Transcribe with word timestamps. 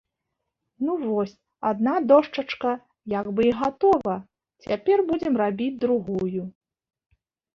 Ну, 0.85 0.93
вось 1.01 1.33
адна 1.71 1.93
дошчачка 2.11 2.71
як 3.15 3.29
бы 3.39 3.45
і 3.49 3.53
гатова, 3.59 4.15
цяпер 4.67 4.97
будзем 5.11 5.33
рабіць 5.45 5.79
другую. 5.87 6.43